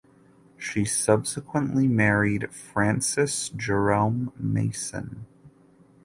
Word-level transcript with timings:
She 0.57 0.83
subsequently 0.85 1.87
married 1.87 2.51
Francis 2.51 3.49
Jerome 3.49 4.33
Mason. 4.35 5.27